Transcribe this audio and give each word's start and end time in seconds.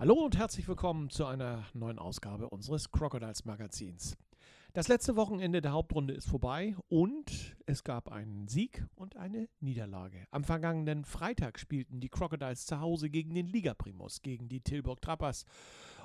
Hallo 0.00 0.14
und 0.14 0.38
herzlich 0.38 0.68
willkommen 0.68 1.10
zu 1.10 1.26
einer 1.26 1.64
neuen 1.74 1.98
Ausgabe 1.98 2.50
unseres 2.50 2.92
Crocodiles 2.92 3.44
Magazins. 3.46 4.16
Das 4.72 4.86
letzte 4.86 5.16
Wochenende 5.16 5.60
der 5.60 5.72
Hauptrunde 5.72 6.14
ist 6.14 6.28
vorbei 6.28 6.76
und 6.86 7.56
es 7.66 7.82
gab 7.82 8.08
einen 8.08 8.46
Sieg 8.46 8.86
und 8.94 9.16
eine 9.16 9.48
Niederlage. 9.58 10.24
Am 10.30 10.44
vergangenen 10.44 11.04
Freitag 11.04 11.58
spielten 11.58 11.98
die 11.98 12.10
Crocodiles 12.10 12.64
zu 12.66 12.78
Hause 12.78 13.10
gegen 13.10 13.34
den 13.34 13.48
Ligaprimus, 13.48 14.22
gegen 14.22 14.48
die 14.48 14.60
Tilburg 14.60 15.02
Trappers 15.02 15.44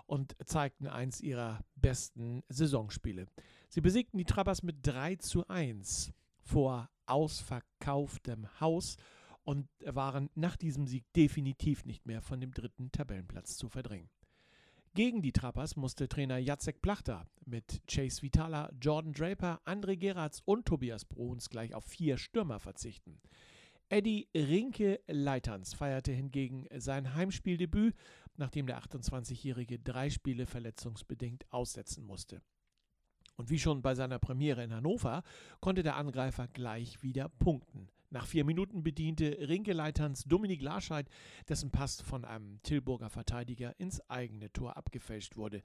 und 0.07 0.35
zeigten 0.43 0.87
eins 0.87 1.21
ihrer 1.21 1.59
besten 1.75 2.41
Saisonspiele. 2.49 3.27
Sie 3.69 3.81
besiegten 3.81 4.17
die 4.17 4.25
Trappers 4.25 4.63
mit 4.63 4.77
3 4.81 5.17
zu 5.17 5.47
1 5.47 6.11
vor 6.41 6.89
ausverkauftem 7.05 8.47
Haus 8.59 8.97
und 9.43 9.67
waren 9.85 10.29
nach 10.35 10.55
diesem 10.55 10.87
Sieg 10.87 11.05
definitiv 11.13 11.85
nicht 11.85 12.05
mehr 12.05 12.21
von 12.21 12.39
dem 12.39 12.51
dritten 12.51 12.91
Tabellenplatz 12.91 13.57
zu 13.57 13.69
verdrängen. 13.69 14.09
Gegen 14.95 15.23
die 15.23 15.31
Trappers 15.31 15.75
musste 15.75 16.07
Trainer 16.07 16.37
Jacek 16.37 16.81
Plachter 16.81 17.27
mit 17.45 17.81
Chase 17.87 18.21
Vitala, 18.21 18.71
Jordan 18.79 19.13
Draper, 19.13 19.59
André 19.65 19.97
Geratz 19.97 20.43
und 20.45 20.65
Tobias 20.65 21.03
Bruns 21.03 21.49
gleich 21.49 21.73
auf 21.73 21.83
vier 21.83 22.17
Stürmer 22.17 22.59
verzichten. 22.59 23.19
Eddie 23.89 24.27
Rinke 24.35 24.99
Leitans 25.07 25.73
feierte 25.73 26.11
hingegen 26.11 26.67
sein 26.77 27.15
Heimspieldebüt, 27.15 27.95
nachdem 28.37 28.67
der 28.67 28.79
28-Jährige 28.81 29.79
drei 29.79 30.09
Spiele 30.11 30.45
verletzungsbedingt 30.45 31.51
aussetzen 31.51 32.05
musste. 32.05 32.41
Und 33.35 33.49
wie 33.49 33.59
schon 33.59 33.81
bei 33.81 33.95
seiner 33.95 34.19
Premiere 34.19 34.63
in 34.63 34.73
Hannover 34.73 35.23
konnte 35.59 35.81
der 35.81 35.95
Angreifer 35.95 36.47
gleich 36.47 37.01
wieder 37.01 37.29
punkten. 37.29 37.89
Nach 38.13 38.27
vier 38.27 38.45
Minuten 38.45 38.83
bediente 38.83 39.35
Rinkeleiterns 39.39 40.25
Dominik 40.25 40.61
Larscheid, 40.61 41.09
dessen 41.49 41.71
Pass 41.71 41.99
von 41.99 42.25
einem 42.25 42.61
Tilburger 42.61 43.09
Verteidiger 43.09 43.73
ins 43.79 44.07
eigene 44.07 44.53
Tor 44.53 44.77
abgefälscht 44.77 45.35
wurde. 45.35 45.63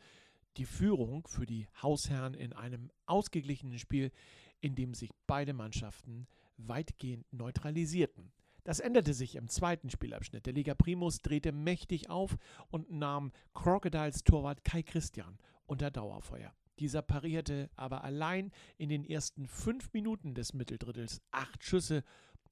Die 0.56 0.64
Führung 0.64 1.26
für 1.26 1.44
die 1.44 1.68
Hausherren 1.82 2.32
in 2.32 2.54
einem 2.54 2.90
ausgeglichenen 3.04 3.78
Spiel, 3.78 4.12
in 4.60 4.74
dem 4.74 4.94
sich 4.94 5.10
beide 5.26 5.52
Mannschaften 5.52 6.26
weitgehend 6.56 7.30
neutralisierten. 7.34 8.32
Das 8.64 8.80
änderte 8.80 9.12
sich 9.12 9.36
im 9.36 9.48
zweiten 9.48 9.90
Spielabschnitt. 9.90 10.46
Der 10.46 10.54
Liga 10.54 10.74
Primus 10.74 11.18
drehte 11.18 11.52
mächtig 11.52 12.08
auf 12.08 12.38
und 12.70 12.90
nahm 12.90 13.30
Crocodiles 13.52 14.24
Torwart 14.24 14.64
Kai 14.64 14.82
Christian 14.82 15.36
unter 15.66 15.90
Dauerfeuer. 15.90 16.54
Dieser 16.78 17.02
parierte 17.02 17.70
aber 17.76 18.04
allein 18.04 18.52
in 18.76 18.88
den 18.88 19.04
ersten 19.04 19.46
fünf 19.46 19.92
Minuten 19.92 20.34
des 20.34 20.54
Mitteldrittels 20.54 21.20
acht 21.30 21.64
Schüsse 21.64 22.04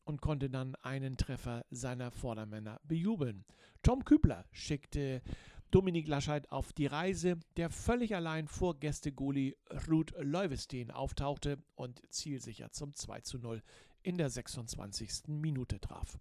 und 0.06 0.22
konnte 0.22 0.48
dann 0.48 0.74
einen 0.76 1.16
Treffer 1.16 1.66
seiner 1.70 2.10
Vordermänner 2.10 2.80
bejubeln. 2.84 3.44
Tom 3.82 4.04
Kübler 4.04 4.46
schickte 4.52 5.20
Dominik 5.72 6.06
Lascheid 6.06 6.50
auf 6.50 6.72
die 6.72 6.86
Reise, 6.86 7.38
der 7.56 7.70
völlig 7.70 8.14
allein 8.14 8.46
vor 8.46 8.78
Gästegoli 8.78 9.56
Ruth 9.88 10.14
Leuvestein 10.18 10.90
auftauchte 10.90 11.58
und 11.74 12.00
zielsicher 12.08 12.70
zum 12.70 12.94
2 12.94 13.20
zu 13.22 13.38
0 13.38 13.62
in 14.02 14.16
der 14.16 14.30
26. 14.30 15.24
Minute 15.26 15.80
traf. 15.80 16.18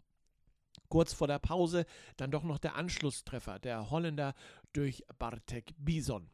Kurz 0.89 1.13
vor 1.13 1.27
der 1.27 1.39
Pause 1.39 1.85
dann 2.17 2.31
doch 2.31 2.43
noch 2.43 2.57
der 2.57 2.75
Anschlusstreffer 2.75 3.59
der 3.59 3.91
Holländer 3.91 4.33
durch 4.73 5.03
Bartek 5.19 5.73
Bison. 5.77 6.29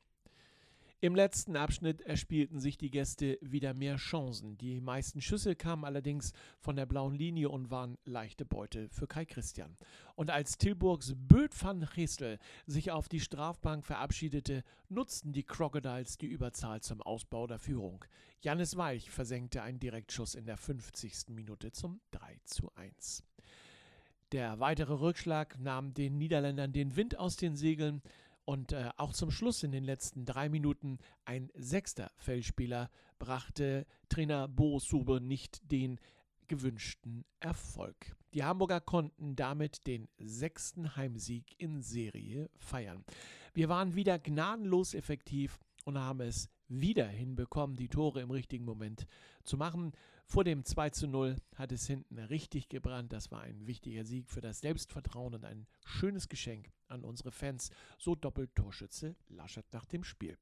Im 1.03 1.15
letzten 1.15 1.55
Abschnitt 1.55 2.01
erspielten 2.01 2.59
sich 2.59 2.77
die 2.77 2.91
Gäste 2.91 3.39
wieder 3.41 3.73
mehr 3.73 3.95
Chancen. 3.95 4.55
Die 4.59 4.79
meisten 4.79 5.19
Schüsse 5.19 5.55
kamen 5.55 5.83
allerdings 5.83 6.31
von 6.59 6.75
der 6.75 6.85
blauen 6.85 7.15
Linie 7.15 7.49
und 7.49 7.71
waren 7.71 7.97
leichte 8.05 8.45
Beute 8.45 8.87
für 8.89 9.07
Kai 9.07 9.25
Christian. 9.25 9.75
Und 10.13 10.29
als 10.29 10.59
Tilburgs 10.59 11.15
Böd 11.17 11.59
van 11.59 11.89
Gestel 11.95 12.37
sich 12.67 12.91
auf 12.91 13.09
die 13.09 13.19
Strafbank 13.19 13.83
verabschiedete, 13.83 14.63
nutzten 14.89 15.33
die 15.33 15.41
Crocodiles 15.41 16.19
die 16.19 16.27
Überzahl 16.27 16.81
zum 16.81 17.01
Ausbau 17.01 17.47
der 17.47 17.57
Führung. 17.57 18.05
Jannis 18.41 18.77
Weich 18.77 19.09
versenkte 19.09 19.63
einen 19.63 19.79
Direktschuss 19.79 20.35
in 20.35 20.45
der 20.45 20.57
50. 20.57 21.29
Minute 21.29 21.71
zum 21.71 21.99
3 22.11 22.37
zu 22.43 22.71
1. 22.75 23.23
Der 24.33 24.59
weitere 24.59 24.93
Rückschlag 24.93 25.57
nahm 25.59 25.95
den 25.95 26.19
Niederländern 26.19 26.71
den 26.71 26.95
Wind 26.95 27.17
aus 27.17 27.37
den 27.37 27.55
Segeln. 27.55 28.03
Und 28.45 28.71
äh, 28.71 28.89
auch 28.97 29.13
zum 29.13 29.31
Schluss 29.31 29.63
in 29.63 29.71
den 29.71 29.83
letzten 29.83 30.25
drei 30.25 30.49
Minuten 30.49 30.97
ein 31.25 31.51
sechster 31.55 32.11
Feldspieler 32.17 32.89
brachte 33.19 33.85
Trainer 34.09 34.47
Bo 34.47 34.79
Sube 34.79 35.21
nicht 35.21 35.71
den 35.71 35.99
gewünschten 36.47 37.23
Erfolg. 37.39 38.15
Die 38.33 38.43
Hamburger 38.43 38.81
konnten 38.81 39.35
damit 39.35 39.87
den 39.87 40.09
sechsten 40.17 40.95
Heimsieg 40.95 41.55
in 41.57 41.81
Serie 41.81 42.49
feiern. 42.57 43.05
Wir 43.53 43.69
waren 43.69 43.95
wieder 43.95 44.19
gnadenlos 44.19 44.93
effektiv 44.93 45.59
und 45.85 45.97
haben 45.97 46.21
es 46.21 46.49
wieder 46.67 47.07
hinbekommen, 47.07 47.75
die 47.75 47.89
Tore 47.89 48.21
im 48.21 48.31
richtigen 48.31 48.65
Moment 48.65 49.07
zu 49.43 49.57
machen. 49.57 49.93
Vor 50.31 50.45
dem 50.45 50.63
2 50.63 50.91
zu 50.91 51.07
0 51.07 51.35
hat 51.57 51.73
es 51.73 51.87
hinten 51.87 52.17
richtig 52.17 52.69
gebrannt. 52.69 53.11
Das 53.11 53.31
war 53.31 53.41
ein 53.41 53.67
wichtiger 53.67 54.05
Sieg 54.05 54.29
für 54.29 54.39
das 54.39 54.61
Selbstvertrauen 54.61 55.33
und 55.33 55.43
ein 55.43 55.67
schönes 55.83 56.29
Geschenk 56.29 56.71
an 56.87 57.03
unsere 57.03 57.31
Fans. 57.31 57.69
So 57.97 58.15
doppelt 58.15 58.55
Torschütze 58.55 59.17
Laschet 59.27 59.65
nach 59.73 59.83
dem 59.83 60.05
Spiel. 60.05 60.37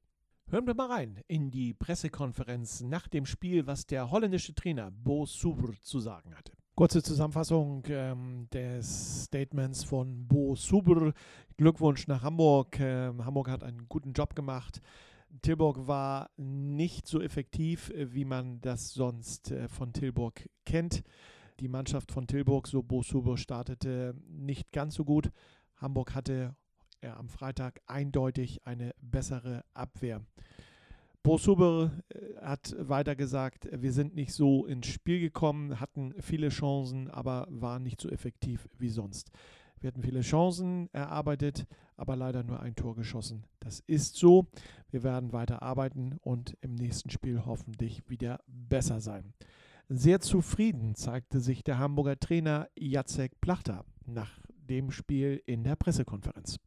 Hören 0.48 0.68
wir 0.68 0.74
mal 0.74 0.92
rein 0.92 1.20
in 1.26 1.50
die 1.50 1.74
Pressekonferenz 1.74 2.82
nach 2.82 3.08
dem 3.08 3.26
Spiel, 3.26 3.66
was 3.66 3.84
der 3.84 4.12
holländische 4.12 4.54
Trainer 4.54 4.92
Bo 4.92 5.26
Subr 5.26 5.74
zu 5.82 5.98
sagen 5.98 6.36
hatte. 6.36 6.52
Kurze 6.76 7.02
Zusammenfassung 7.02 7.82
ähm, 7.88 8.46
des 8.52 9.24
Statements 9.24 9.82
von 9.82 10.28
Bo 10.28 10.54
Subr. 10.54 11.12
Glückwunsch 11.56 12.06
nach 12.06 12.22
Hamburg. 12.22 12.78
Ähm, 12.78 13.24
Hamburg 13.24 13.48
hat 13.48 13.64
einen 13.64 13.88
guten 13.88 14.12
Job 14.12 14.36
gemacht. 14.36 14.80
Tilburg 15.42 15.86
war 15.86 16.30
nicht 16.36 17.06
so 17.06 17.20
effektiv, 17.20 17.90
äh, 17.90 18.12
wie 18.14 18.24
man 18.24 18.60
das 18.60 18.92
sonst 18.92 19.50
äh, 19.50 19.68
von 19.68 19.92
Tilburg 19.92 20.48
kennt. 20.64 21.02
Die 21.60 21.68
Mannschaft 21.68 22.12
von 22.12 22.26
Tilburg, 22.26 22.66
so 22.66 22.82
Bo 22.82 23.02
Subo, 23.02 23.36
startete 23.36 24.14
nicht 24.28 24.72
ganz 24.72 24.94
so 24.94 25.04
gut. 25.04 25.30
Hamburg 25.76 26.14
hatte 26.14 26.54
am 27.02 27.28
Freitag 27.28 27.80
eindeutig 27.86 28.66
eine 28.66 28.94
bessere 29.00 29.64
Abwehr. 29.72 30.22
Bo 31.22 31.36
Suber 31.36 31.92
äh, 32.08 32.40
hat 32.40 32.74
weiter 32.78 33.14
gesagt, 33.14 33.68
wir 33.70 33.92
sind 33.92 34.14
nicht 34.14 34.32
so 34.32 34.64
ins 34.64 34.86
Spiel 34.86 35.20
gekommen, 35.20 35.78
hatten 35.78 36.14
viele 36.20 36.48
Chancen, 36.48 37.10
aber 37.10 37.46
waren 37.50 37.82
nicht 37.82 38.00
so 38.00 38.08
effektiv 38.08 38.68
wie 38.78 38.88
sonst. 38.88 39.30
Wir 39.80 39.88
hatten 39.88 40.02
viele 40.02 40.20
Chancen 40.20 40.90
erarbeitet, 40.92 41.66
aber 41.96 42.14
leider 42.14 42.42
nur 42.42 42.60
ein 42.60 42.74
Tor 42.74 42.94
geschossen. 42.94 43.44
Das 43.60 43.80
ist 43.86 44.16
so. 44.16 44.46
Wir 44.90 45.02
werden 45.02 45.32
weiter 45.32 45.62
arbeiten 45.62 46.18
und 46.20 46.56
im 46.60 46.74
nächsten 46.74 47.08
Spiel 47.08 47.46
hoffentlich 47.46 48.02
wieder 48.08 48.40
besser 48.46 49.00
sein. 49.00 49.32
Sehr 49.88 50.20
zufrieden 50.20 50.94
zeigte 50.94 51.40
sich 51.40 51.64
der 51.64 51.78
Hamburger 51.78 52.20
Trainer 52.20 52.68
Jacek 52.78 53.40
Plachter 53.40 53.86
nach 54.04 54.30
dem 54.68 54.90
Spiel 54.90 55.42
in 55.46 55.64
der 55.64 55.76
Pressekonferenz. 55.76 56.58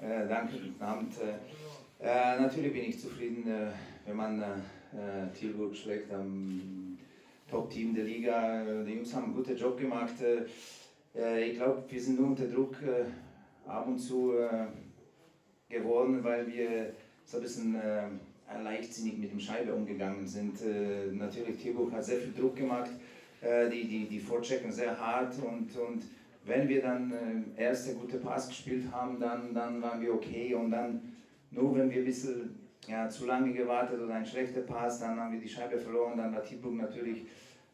Äh, 0.00 0.26
danke, 0.26 0.58
guten 0.58 0.82
Abend. 0.82 1.12
Äh, 1.20 2.04
äh 2.04 2.40
natürlich 2.40 2.72
bin 2.72 2.84
ich 2.84 2.98
zufrieden, 2.98 3.46
äh, 3.46 3.72
wenn 4.06 4.16
man 4.16 4.42
äh, 4.42 4.46
äh, 4.46 5.30
Tilburg 5.38 5.76
schlägt 5.76 6.12
am 6.12 6.98
Top-Team 7.48 7.94
der 7.94 8.04
Liga. 8.04 8.64
Die 8.84 8.92
Jungs 8.92 9.14
haben 9.14 9.24
einen 9.24 9.34
guten 9.34 9.56
Job 9.56 9.78
gemacht. 9.78 10.14
Äh, 11.14 11.50
ich 11.50 11.56
glaube, 11.56 11.84
wir 11.88 12.00
sind 12.00 12.18
nur 12.18 12.28
unter 12.28 12.46
Druck 12.46 12.76
äh, 12.82 13.68
ab 13.68 13.86
und 13.86 13.98
zu 13.98 14.32
äh, 14.36 14.66
geworden, 15.68 16.22
weil 16.22 16.46
wir 16.46 16.92
so 17.24 17.38
ein 17.38 17.42
bisschen 17.42 17.76
leichtsinnig 18.62 19.16
mit 19.16 19.32
dem 19.32 19.40
Scheibe 19.40 19.74
umgegangen 19.74 20.26
sind. 20.26 20.60
natürlich, 21.12 21.56
Tilburg 21.56 21.90
hat 21.92 22.04
sehr 22.04 22.18
viel 22.18 22.34
Druck 22.34 22.54
gemacht, 22.54 22.90
die, 23.40 23.88
die, 23.88 24.06
die 24.06 24.20
vorchecken 24.20 24.70
sehr 24.70 25.00
hart 25.00 25.34
und, 25.42 25.74
und 25.74 26.04
wenn 26.44 26.68
wir 26.68 26.82
dann 26.82 27.12
äh, 27.56 27.62
erste 27.62 27.94
gute 27.94 28.18
Pass 28.18 28.48
gespielt 28.48 28.84
haben, 28.92 29.18
dann, 29.18 29.54
dann 29.54 29.80
waren 29.80 30.00
wir 30.00 30.14
okay 30.14 30.54
und 30.54 30.70
dann 30.70 31.00
nur 31.50 31.74
wenn 31.76 31.90
wir 31.90 31.98
ein 31.98 32.04
bisschen 32.04 32.58
ja, 32.86 33.08
zu 33.08 33.26
lange 33.26 33.52
gewartet 33.52 34.00
oder 34.00 34.14
ein 34.14 34.26
schlechter 34.26 34.60
Pass, 34.60 35.00
dann 35.00 35.18
haben 35.18 35.32
wir 35.32 35.40
die 35.40 35.48
Scheibe 35.48 35.78
verloren, 35.78 36.18
dann 36.18 36.34
war 36.34 36.42
Tilburg 36.42 36.74
natürlich 36.74 37.24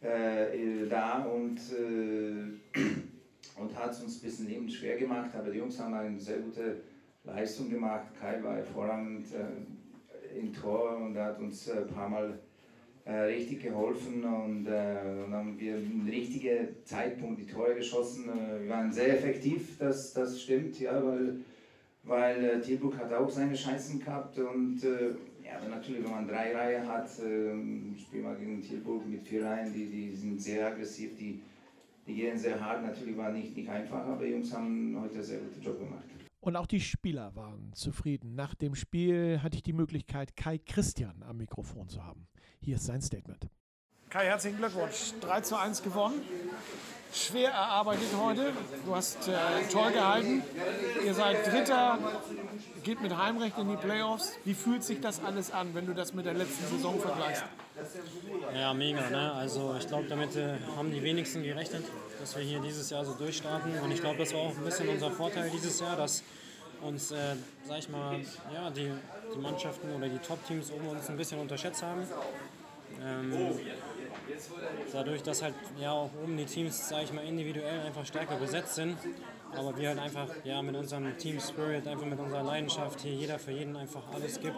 äh, 0.00 0.87
da 0.88 1.25
und 1.25 1.58
äh, 1.58 2.78
und 3.56 3.76
hat 3.76 3.93
es 3.93 4.02
uns 4.02 4.19
ein 4.19 4.23
bisschen 4.23 4.49
Leben 4.49 4.69
schwer 4.69 4.97
gemacht. 4.97 5.31
Aber 5.35 5.50
die 5.50 5.58
Jungs 5.58 5.79
haben 5.79 5.94
eine 5.94 6.19
sehr 6.19 6.38
gute 6.38 6.81
Leistung 7.25 7.70
gemacht. 7.70 8.06
Kai 8.19 8.43
war 8.43 8.56
hervorragend 8.56 9.26
äh, 9.32 10.38
im 10.38 10.52
Tor 10.52 10.97
und 10.97 11.17
hat 11.17 11.38
uns 11.38 11.70
ein 11.70 11.87
paar 11.88 12.08
Mal 12.08 12.38
äh, 13.05 13.12
richtig 13.12 13.62
geholfen 13.62 14.25
und, 14.25 14.67
äh, 14.67 15.25
und 15.25 15.32
haben 15.32 15.58
wir 15.58 15.76
im 15.76 16.06
richtigen 16.08 16.69
Zeitpunkt 16.85 17.41
die 17.41 17.47
Tore 17.47 17.75
geschossen. 17.75 18.29
Äh, 18.29 18.62
wir 18.62 18.70
waren 18.70 18.93
sehr 18.93 19.17
effektiv, 19.17 19.79
das, 19.79 20.12
das 20.12 20.41
stimmt, 20.41 20.79
ja, 20.79 21.05
weil, 21.05 21.37
weil 22.05 22.44
äh, 22.44 22.61
Tilburg 22.61 22.99
hat 22.99 23.12
auch 23.12 23.31
seine 23.31 23.55
Chancen 23.55 24.00
gehabt 24.00 24.38
und 24.38 24.85
äh, 24.85 25.11
ja, 25.44 25.58
aber 25.58 25.69
natürlich, 25.69 26.05
wenn 26.05 26.11
man 26.11 26.29
drei 26.29 26.55
Reihen 26.55 26.87
hat, 26.87 27.08
äh, 27.19 27.99
spielen 27.99 28.23
wir 28.23 28.37
gegen 28.37 28.62
Tilburg 28.62 29.06
mit 29.06 29.23
vier 29.23 29.44
Reihen, 29.44 29.73
die, 29.73 29.87
die 29.87 30.14
sind 30.14 30.41
sehr 30.41 30.69
aggressiv, 30.69 31.17
die, 31.19 31.41
die 32.10 32.16
gehen 32.16 32.38
sehr 32.38 32.60
hart. 32.60 32.82
Natürlich 32.82 33.16
war 33.16 33.30
nicht, 33.30 33.56
nicht 33.56 33.68
einfach, 33.68 34.04
aber 34.06 34.24
die 34.24 34.32
Jungs 34.32 34.52
haben 34.52 34.98
heute 35.00 35.14
einen 35.14 35.24
sehr 35.24 35.38
guten 35.38 35.62
Job 35.62 35.78
gemacht. 35.78 36.04
Und 36.40 36.56
auch 36.56 36.66
die 36.66 36.80
Spieler 36.80 37.34
waren 37.36 37.72
zufrieden. 37.74 38.34
Nach 38.34 38.54
dem 38.54 38.74
Spiel 38.74 39.40
hatte 39.42 39.56
ich 39.56 39.62
die 39.62 39.74
Möglichkeit, 39.74 40.36
Kai 40.36 40.58
Christian 40.58 41.22
am 41.22 41.36
Mikrofon 41.36 41.88
zu 41.88 42.02
haben. 42.04 42.26
Hier 42.60 42.76
ist 42.76 42.86
sein 42.86 43.02
Statement. 43.02 43.46
Kai, 44.08 44.24
herzlichen 44.24 44.56
Glückwunsch. 44.56 45.12
3 45.20 45.40
zu 45.42 45.56
1 45.56 45.82
gewonnen. 45.82 46.20
Schwer 47.12 47.50
erarbeitet 47.50 48.08
heute. 48.20 48.52
Du 48.86 48.94
hast 48.94 49.28
äh, 49.28 49.32
toll 49.70 49.92
gehalten. 49.92 50.42
Ihr 51.04 51.14
seid 51.14 51.46
Dritter, 51.46 51.98
geht 52.84 53.02
mit 53.02 53.16
Heimrecht 53.16 53.58
in 53.58 53.68
die 53.68 53.76
Playoffs. 53.76 54.32
Wie 54.44 54.54
fühlt 54.54 54.82
sich 54.82 55.00
das 55.00 55.22
alles 55.22 55.50
an, 55.50 55.74
wenn 55.74 55.86
du 55.86 55.94
das 55.94 56.14
mit 56.14 56.24
der 56.24 56.34
letzten 56.34 56.64
Saison 56.66 56.98
vergleichst? 56.98 57.44
Ja, 58.54 58.74
mega. 58.74 59.08
Ne? 59.10 59.32
Also 59.32 59.74
ich 59.78 59.86
glaube, 59.86 60.06
damit 60.08 60.36
äh, 60.36 60.56
haben 60.76 60.90
die 60.92 61.02
wenigsten 61.02 61.42
gerechnet, 61.42 61.84
dass 62.20 62.36
wir 62.36 62.42
hier 62.42 62.60
dieses 62.60 62.90
Jahr 62.90 63.04
so 63.04 63.14
durchstarten. 63.14 63.78
Und 63.78 63.90
ich 63.90 64.00
glaube, 64.00 64.18
das 64.18 64.32
war 64.34 64.40
auch 64.40 64.56
ein 64.56 64.64
bisschen 64.64 64.88
unser 64.88 65.10
Vorteil 65.10 65.50
dieses 65.50 65.80
Jahr, 65.80 65.96
dass 65.96 66.22
uns, 66.82 67.10
äh, 67.10 67.36
sag 67.66 67.78
ich 67.78 67.88
mal, 67.88 68.18
ja, 68.52 68.70
die, 68.70 68.90
die 69.34 69.38
Mannschaften 69.38 69.94
oder 69.94 70.08
die 70.08 70.18
Top-Teams 70.18 70.70
um 70.70 70.88
uns 70.88 71.08
ein 71.08 71.16
bisschen 71.16 71.38
unterschätzt 71.38 71.82
haben. 71.82 72.06
Ähm, 73.02 73.32
dadurch, 74.92 75.22
dass 75.22 75.42
halt 75.42 75.54
ja 75.80 75.92
auch 75.92 76.10
oben 76.22 76.36
die 76.36 76.44
Teams, 76.44 76.88
sag 76.88 77.04
ich 77.04 77.12
mal, 77.12 77.24
individuell 77.24 77.80
einfach 77.80 78.04
stärker 78.04 78.36
besetzt 78.36 78.74
sind, 78.74 78.96
aber 79.56 79.76
wir 79.76 79.88
halt 79.88 79.98
einfach 79.98 80.28
ja, 80.44 80.60
mit 80.62 80.76
unserem 80.76 81.16
Team 81.16 81.40
Spirit, 81.40 81.86
einfach 81.86 82.06
mit 82.06 82.18
unserer 82.18 82.42
Leidenschaft 82.42 83.00
hier 83.00 83.12
jeder 83.12 83.38
für 83.38 83.52
jeden 83.52 83.76
einfach 83.76 84.02
alles 84.14 84.40
gibt, 84.40 84.56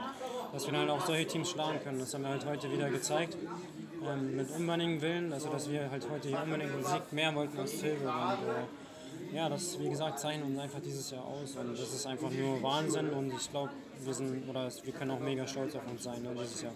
dass 0.52 0.66
wir 0.66 0.72
dann 0.72 0.90
auch 0.90 1.04
solche 1.06 1.26
Teams 1.26 1.50
schlagen 1.50 1.80
können. 1.82 1.98
Das 1.98 2.12
haben 2.14 2.22
wir 2.22 2.30
halt 2.30 2.44
heute 2.46 2.70
wieder 2.70 2.90
gezeigt. 2.90 3.36
Ähm, 4.06 4.36
mit 4.36 4.50
unbändigen 4.50 5.00
Willen, 5.00 5.32
also 5.32 5.48
dass 5.48 5.70
wir 5.70 5.90
halt 5.90 6.08
heute 6.10 6.28
hier 6.28 6.42
unbedingt 6.42 6.72
einen 6.72 6.84
Sieg 6.84 7.12
mehr 7.12 7.34
wollten 7.34 7.58
als 7.58 7.78
Tilburg. 7.78 8.12
Und, 8.12 8.48
äh, 8.48 9.36
ja, 9.36 9.48
das, 9.48 9.78
wie 9.78 9.88
gesagt, 9.88 10.18
zeichnet 10.18 10.46
uns 10.46 10.58
einfach 10.58 10.80
dieses 10.80 11.10
Jahr 11.10 11.24
aus 11.24 11.56
und 11.56 11.72
das 11.72 11.94
ist 11.94 12.06
einfach 12.06 12.30
nur 12.30 12.62
Wahnsinn 12.62 13.10
und 13.10 13.32
ich 13.32 13.50
glaube, 13.50 13.70
wir 14.04 14.12
sind 14.12 14.48
oder 14.48 14.68
wir 14.82 14.92
können 14.92 15.10
auch 15.12 15.20
mega 15.20 15.46
stolz 15.46 15.74
auf 15.74 15.86
uns 15.88 16.02
sein 16.02 16.22
ne, 16.22 16.34
dieses 16.42 16.62
Jahr. 16.62 16.72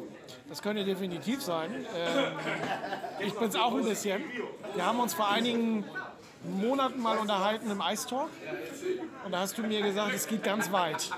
Das 0.49 0.63
könnte 0.63 0.85
definitiv 0.85 1.43
sein. 1.43 1.85
Ähm, 1.95 2.33
ich 3.27 3.35
bin 3.35 3.49
es 3.49 3.57
auch 3.57 3.75
ein 3.75 3.85
bisschen. 3.85 4.23
Wir 4.75 4.87
haben 4.87 5.01
uns 5.01 5.13
vor 5.13 5.29
einigen 5.29 5.85
Monaten 6.45 7.01
mal 7.01 7.19
unterhalten 7.19 7.71
im 7.71 7.81
Eistalk 7.81 8.31
und 9.25 9.33
da 9.33 9.41
hast 9.41 9.59
du 9.59 9.63
mir 9.63 9.83
gesagt, 9.83 10.15
es 10.15 10.27
geht 10.27 10.43
ganz 10.43 10.71
weit. 10.73 11.11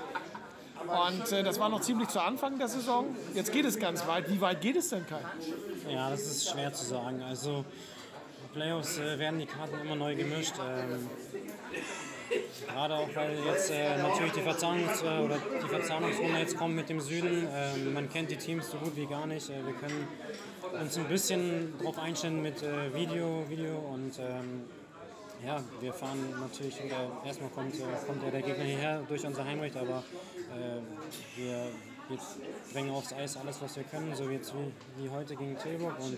Und 0.89 1.31
äh, 1.31 1.43
das 1.43 1.59
war 1.59 1.69
noch 1.69 1.81
ziemlich 1.81 2.09
zu 2.09 2.19
Anfang 2.19 2.57
der 2.57 2.67
Saison. 2.67 3.15
Jetzt 3.33 3.51
geht 3.51 3.65
es 3.65 3.77
ganz 3.77 4.05
weit. 4.07 4.29
Wie 4.29 4.41
weit 4.41 4.61
geht 4.61 4.75
es 4.75 4.89
denn, 4.89 5.05
Kai? 5.05 5.21
Ja, 5.89 6.09
das 6.09 6.21
ist 6.21 6.49
schwer 6.49 6.73
zu 6.73 6.85
sagen. 6.85 7.21
Also 7.21 7.65
Playoffs 8.53 8.97
äh, 8.97 9.19
werden 9.19 9.39
die 9.39 9.45
Karten 9.45 9.79
immer 9.81 9.95
neu 9.95 10.15
gemischt. 10.15 10.53
Ähm, 10.59 11.09
Gerade 12.67 12.95
auch, 12.95 13.09
weil 13.15 13.37
jetzt 13.45 13.71
äh, 13.71 13.97
natürlich 13.97 14.33
die, 14.33 14.41
Verzahnungs 14.41 15.01
äh, 15.01 15.05
oder 15.05 15.37
die 15.63 15.67
Verzahnungsrunde 15.67 16.39
jetzt 16.39 16.57
kommt 16.57 16.75
mit 16.75 16.89
dem 16.89 16.99
Süden. 16.99 17.47
Ähm, 17.51 17.93
man 17.93 18.09
kennt 18.09 18.29
die 18.29 18.35
Teams 18.35 18.69
so 18.69 18.77
gut 18.77 18.95
wie 18.95 19.05
gar 19.05 19.25
nicht. 19.25 19.49
Äh, 19.49 19.65
wir 19.65 19.73
können 19.73 20.07
uns 20.79 20.97
ein 20.97 21.07
bisschen 21.07 21.73
darauf 21.79 21.97
einstellen 21.97 22.41
mit 22.41 22.61
äh, 22.61 22.93
Video, 22.93 23.45
Video 23.49 23.77
und 23.93 24.17
ähm, 24.19 24.65
ja, 25.45 25.61
wir 25.79 25.93
fahren 25.93 26.33
natürlich, 26.39 26.81
oder 26.83 27.25
erstmal 27.25 27.49
kommt, 27.49 27.75
äh, 27.75 27.83
kommt 28.05 28.23
der 28.23 28.41
Gegner 28.41 28.63
hierher 28.63 29.01
durch 29.07 29.25
unser 29.25 29.45
Heimrecht, 29.45 29.77
aber 29.77 30.03
äh, 30.53 31.39
wir, 31.39 31.67
wir 32.09 32.17
bringen 32.73 32.91
aufs 32.91 33.13
Eis 33.13 33.37
alles, 33.37 33.61
was 33.61 33.75
wir 33.75 33.83
können, 33.83 34.13
so 34.15 34.29
jetzt 34.29 34.53
wie, 34.53 35.03
wie 35.03 35.09
heute 35.09 35.35
gegen 35.35 35.57
Tilburg. 35.57 35.99
Und 35.99 36.17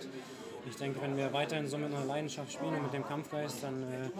ich 0.68 0.76
denke, 0.76 1.00
wenn 1.02 1.16
wir 1.16 1.32
weiterhin 1.32 1.68
so 1.68 1.78
mit 1.78 1.92
einer 1.92 2.04
Leidenschaft 2.04 2.52
spielen 2.52 2.74
und 2.74 2.82
mit 2.82 2.92
dem 2.92 3.04
Kampfgeist, 3.04 3.62
dann 3.62 3.82
äh, 3.82 4.10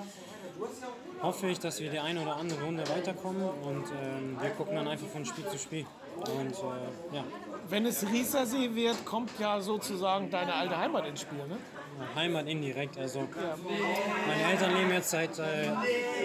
hoffe 1.23 1.49
ich, 1.49 1.59
dass 1.59 1.81
wir 1.81 1.91
die 1.91 1.99
eine 1.99 2.23
oder 2.23 2.37
andere 2.37 2.63
Runde 2.63 2.89
weiterkommen 2.89 3.43
und 3.43 3.85
ähm, 4.01 4.37
wir 4.41 4.51
gucken 4.51 4.77
dann 4.77 4.89
einfach 4.89 5.09
von 5.09 5.25
Spiel 5.25 5.47
zu 5.49 5.59
Spiel. 5.59 5.87
Und 6.17 6.53
äh, 6.53 7.17
ja. 7.17 7.25
Wenn 7.69 7.87
es 7.87 8.07
Riesersee 8.07 8.75
wird, 8.75 9.05
kommt 9.05 9.31
ja 9.39 9.61
sozusagen 9.61 10.31
deine 10.31 10.55
alte 10.55 10.77
Heimat 10.77 11.07
ins 11.07 11.23
Spiel, 11.23 11.39
ne? 11.49 11.57
Heimat 12.15 12.47
indirekt. 12.47 12.99
Also 12.99 13.29
meine 14.27 14.51
Eltern 14.51 14.75
leben 14.77 14.91
jetzt 14.93 15.11
seit 15.11 15.39
äh, 15.39 15.71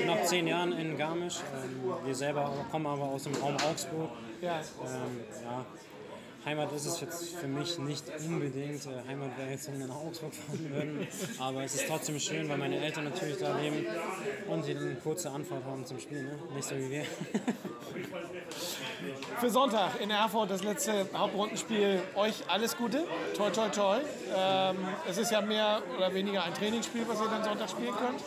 knapp 0.04 0.26
zehn 0.26 0.48
Jahren 0.48 0.72
in 0.74 0.98
Garmisch. 0.98 1.40
Ähm, 1.64 1.94
wir 2.06 2.16
selber 2.16 2.52
kommen 2.72 2.88
aber 2.88 3.04
aus 3.04 3.24
dem 3.24 3.36
Raum 3.36 3.56
Augsburg. 3.70 4.10
Ähm, 4.42 4.50
ja. 5.44 5.66
Heimat 6.46 6.72
ist 6.72 6.86
es 6.86 7.02
jetzt 7.02 7.36
für 7.36 7.48
mich 7.48 7.78
nicht 7.80 8.04
unbedingt. 8.26 8.86
Äh, 8.86 9.08
Heimat 9.08 9.38
wäre 9.38 9.52
jetzt, 9.52 9.68
wenn 9.72 9.80
wir 9.80 9.88
nach 9.88 9.96
Augsburg 9.96 10.34
fahren 10.34 10.70
würden. 10.72 11.08
Aber 11.40 11.64
es 11.64 11.76
ist 11.76 11.88
trotzdem 11.88 12.20
schön, 12.20 12.48
weil 12.48 12.58
meine 12.58 12.78
Eltern 12.78 13.06
natürlich 13.06 13.38
da 13.38 13.58
leben 13.60 13.86
und 14.48 14.66
die 14.66 14.76
eine 14.76 14.96
kurze 14.96 15.30
Anfahrt 15.32 15.66
haben 15.66 15.86
zum 15.86 16.00
Spiel. 16.00 16.24
Ne? 16.24 16.38
Nicht 16.56 16.68
so 16.68 16.76
wie 16.76 16.90
wir. 16.90 17.06
Für 19.40 19.50
Sonntag 19.50 20.02
in 20.02 20.10
Erfurt, 20.10 20.50
das 20.50 20.64
letzte 20.64 21.08
Hauptrundenspiel, 21.14 22.02
euch 22.16 22.44
alles 22.48 22.76
Gute. 22.78 23.04
Toi, 23.36 23.50
toi, 23.52 23.70
toi. 23.70 23.98
Ähm, 24.36 24.78
es 25.10 25.18
ist 25.18 25.32
ja 25.32 25.42
mehr 25.42 25.82
oder 25.96 26.14
weniger 26.14 26.44
ein 26.44 26.54
Trainingsspiel, 26.54 27.04
was 27.08 27.20
ihr 27.22 27.28
dann 27.28 27.44
Sonntag 27.44 27.70
spielen 27.70 27.96
könnt. 27.96 28.22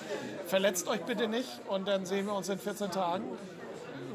Verletzt 0.46 0.86
euch 0.88 1.00
bitte 1.02 1.26
nicht 1.28 1.48
und 1.68 1.88
dann 1.88 2.06
sehen 2.06 2.26
wir 2.26 2.34
uns 2.34 2.48
in 2.48 2.58
14 2.58 2.90
Tagen. 2.90 3.24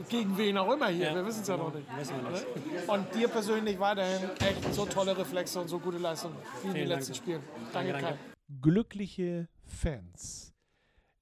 Gegen 0.10 0.38
wen 0.38 0.58
auch 0.58 0.72
immer 0.72 0.88
hier, 0.88 1.08
Ja, 1.08 1.16
wir 1.16 1.26
wissen 1.26 1.42
es 1.42 1.48
ja 1.48 1.58
noch 1.58 1.74
nicht. 1.74 1.88
Wissen 1.98 2.16
wir 2.24 2.32
nicht. 2.32 2.90
Und 2.90 3.16
dir 3.16 3.28
persönlich 3.28 3.80
weiterhin 3.80 4.30
echt 4.40 4.74
so 4.74 4.86
tolle 4.86 5.18
Reflexe 5.18 5.60
und 5.60 5.68
so 5.68 5.80
gute 5.80 5.98
Leistung 5.98 6.32
wie 6.64 6.68
in 6.70 6.74
den 6.76 6.88
letzten 6.88 7.14
Dank. 7.14 7.24
Spielen. 7.24 7.44
Danke, 7.74 7.92
Danke, 7.92 8.06
Kai. 8.06 8.12
danke. 8.12 8.62
glückliche 8.62 9.48
Fans. 9.66 10.54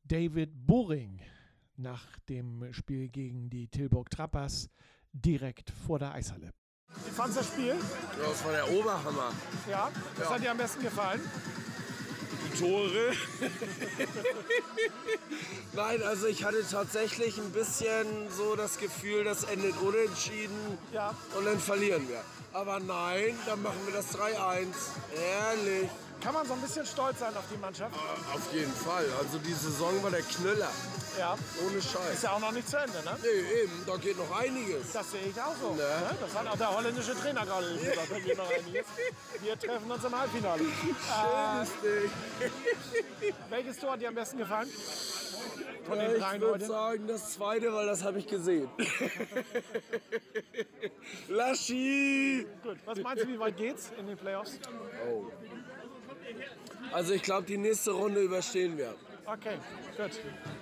David 0.03 0.51
Boring 0.67 1.21
nach 1.77 2.05
dem 2.29 2.71
Spiel 2.73 3.07
gegen 3.09 3.49
die 3.49 3.67
Tilburg 3.67 4.09
Trappers 4.09 4.69
direkt 5.13 5.71
vor 5.87 5.97
der 5.99 6.13
Eishalle. 6.13 6.51
Wie 7.05 7.09
fandst 7.11 7.37
du 7.37 7.39
das 7.41 7.47
Spiel? 7.47 7.67
Ja, 7.69 7.75
das 8.29 8.45
war 8.45 8.51
der 8.51 8.69
Oberhammer. 8.71 9.31
Ja, 9.69 9.89
das 10.17 10.29
hat 10.29 10.43
dir 10.43 10.51
am 10.51 10.57
besten 10.57 10.83
gefallen. 10.83 11.21
Tore. 12.59 13.13
Nein, 15.73 16.03
also 16.03 16.27
ich 16.27 16.43
hatte 16.43 16.63
tatsächlich 16.69 17.37
ein 17.37 17.51
bisschen 17.51 18.05
so 18.35 18.55
das 18.55 18.77
Gefühl, 18.77 19.23
das 19.23 19.43
endet 19.45 19.75
unentschieden 19.81 20.77
Ja. 20.91 21.15
und 21.37 21.45
dann 21.45 21.59
verlieren 21.59 22.07
wir. 22.07 22.21
Aber 22.53 22.79
nein, 22.79 23.35
dann 23.47 23.63
machen 23.63 23.79
wir 23.85 23.93
das 23.95 24.15
3-1. 24.15 24.67
Ehrlich. 25.15 25.89
Kann 26.23 26.33
man 26.33 26.47
so 26.47 26.53
ein 26.53 26.61
bisschen 26.61 26.85
stolz 26.85 27.19
sein 27.19 27.35
auf 27.35 27.43
die 27.53 27.57
Mannschaft? 27.57 27.93
Auf 28.33 28.53
jeden 28.53 28.71
Fall. 28.71 29.05
Also 29.19 29.37
die 29.39 29.51
Saison 29.53 30.01
war 30.01 30.11
der 30.11 30.21
Knüller. 30.21 30.69
Ja. 31.19 31.35
Ohne 31.65 31.77
Ist 31.77 31.91
Scheiß. 31.91 32.21
ja 32.23 32.31
auch 32.31 32.39
noch 32.39 32.51
nicht 32.53 32.67
zu 32.67 32.77
Ende, 32.77 32.97
ne? 33.03 33.15
Nee, 33.21 33.61
eben, 33.63 33.83
da 33.85 33.97
geht 33.97 34.17
noch 34.17 34.31
einiges. 34.39 34.93
Das 34.93 35.11
sehe 35.11 35.21
ich 35.29 35.39
auch 35.41 35.53
so. 35.61 35.71
Ne? 35.71 35.83
Ne? 35.83 36.17
Das 36.21 36.33
hat 36.33 36.47
auch 36.47 36.57
der 36.57 36.75
holländische 36.75 37.13
Trainer 37.15 37.45
gerade 37.45 37.73
gesagt. 37.77 38.11
Da 38.11 38.19
geht 38.19 38.37
noch 38.37 38.49
einiges. 38.49 38.85
Wir 39.41 39.59
treffen 39.59 39.91
uns 39.91 40.03
im 40.03 40.19
Halbfinale. 40.19 40.63
Äh, 40.63 41.65
Schönes 41.65 41.71
Ding. 43.21 43.33
welches 43.49 43.77
Tor 43.79 43.91
hat 43.91 44.01
dir 44.01 44.07
am 44.07 44.15
besten 44.15 44.37
gefallen? 44.37 44.69
Von 45.85 45.97
Ja, 45.99 46.07
den 46.07 46.21
ich 46.21 46.41
würde 46.41 46.65
sagen, 46.65 47.07
das 47.07 47.33
zweite, 47.33 47.73
weil 47.73 47.85
das 47.85 48.03
habe 48.03 48.17
ich 48.19 48.27
gesehen. 48.27 48.69
Laschi! 51.27 52.47
Gut. 52.63 52.77
Was 52.85 52.97
meinst 52.99 53.23
du, 53.23 53.27
wie 53.27 53.39
weit 53.39 53.57
geht's 53.57 53.91
in 53.99 54.07
den 54.07 54.17
Playoffs? 54.17 54.57
Also 56.93 57.13
ich 57.13 57.23
glaube, 57.23 57.43
die 57.47 57.57
nächste 57.57 57.91
Runde 57.91 58.21
überstehen 58.21 58.77
wir. 58.77 58.95
Okay, 59.25 59.55
gut. 59.97 60.11